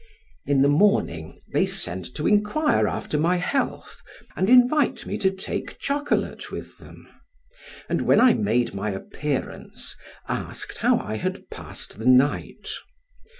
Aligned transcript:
In 0.47 0.63
the 0.63 0.67
morning 0.67 1.41
they 1.53 1.67
sent 1.67 2.07
to 2.15 2.25
inquire 2.25 2.87
after 2.87 3.19
my 3.19 3.35
health 3.37 4.01
and 4.35 4.49
invite 4.49 5.05
me 5.05 5.15
to 5.19 5.29
take 5.29 5.77
chocolate 5.77 6.49
with 6.49 6.79
them, 6.79 7.07
and 7.87 8.01
when 8.01 8.19
I 8.19 8.33
made 8.33 8.73
my 8.73 8.89
appearance 8.89 9.95
asked 10.27 10.79
how 10.79 10.97
I 10.97 11.17
had 11.17 11.51
passed 11.51 11.99
the 11.99 12.07
night. 12.07 12.67